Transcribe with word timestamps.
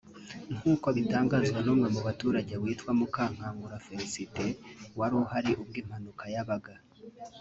nk’uko 0.57 0.87
bitangazwa 0.97 1.59
n’umwe 1.65 1.87
mu 1.95 2.01
baturage 2.07 2.53
witwa 2.63 2.91
Mukankangura 2.99 3.81
Felicité 3.87 4.45
wari 4.99 5.15
uhari 5.21 5.51
ubwo 5.61 5.75
impanuka 5.81 6.23
yabaga 6.33 6.73